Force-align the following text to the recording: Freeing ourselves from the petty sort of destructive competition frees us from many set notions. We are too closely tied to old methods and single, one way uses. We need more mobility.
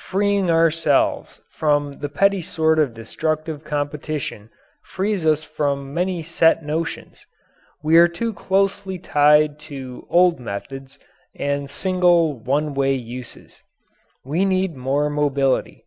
Freeing 0.00 0.50
ourselves 0.50 1.42
from 1.50 1.98
the 1.98 2.08
petty 2.08 2.40
sort 2.40 2.78
of 2.78 2.94
destructive 2.94 3.64
competition 3.64 4.48
frees 4.82 5.26
us 5.26 5.44
from 5.44 5.92
many 5.92 6.22
set 6.22 6.64
notions. 6.64 7.26
We 7.82 7.98
are 7.98 8.08
too 8.08 8.32
closely 8.32 8.98
tied 8.98 9.58
to 9.68 10.06
old 10.08 10.40
methods 10.40 10.98
and 11.36 11.68
single, 11.68 12.38
one 12.38 12.72
way 12.72 12.94
uses. 12.94 13.62
We 14.24 14.46
need 14.46 14.74
more 14.74 15.10
mobility. 15.10 15.84